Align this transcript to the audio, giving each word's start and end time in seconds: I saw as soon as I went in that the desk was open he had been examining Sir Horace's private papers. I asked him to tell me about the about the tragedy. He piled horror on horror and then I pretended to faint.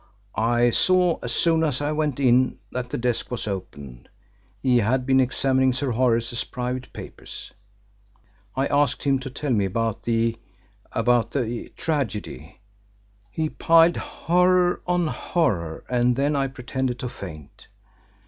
I 0.33 0.71
saw 0.71 1.19
as 1.21 1.31
soon 1.31 1.63
as 1.63 1.79
I 1.79 1.91
went 1.91 2.19
in 2.19 2.57
that 2.71 2.89
the 2.89 2.97
desk 2.97 3.29
was 3.29 3.47
open 3.47 4.07
he 4.63 4.79
had 4.79 5.05
been 5.05 5.19
examining 5.19 5.73
Sir 5.73 5.91
Horace's 5.91 6.43
private 6.43 6.91
papers. 6.91 7.51
I 8.55 8.65
asked 8.65 9.03
him 9.03 9.19
to 9.19 9.29
tell 9.29 9.51
me 9.51 9.65
about 9.65 10.01
the 10.01 10.37
about 10.91 11.29
the 11.33 11.69
tragedy. 11.77 12.61
He 13.29 13.47
piled 13.47 13.97
horror 13.97 14.81
on 14.87 15.05
horror 15.05 15.83
and 15.87 16.15
then 16.15 16.35
I 16.35 16.47
pretended 16.47 16.97
to 16.97 17.07
faint. 17.07 17.67